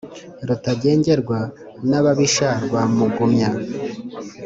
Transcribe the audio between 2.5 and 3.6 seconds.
rwa Mugumya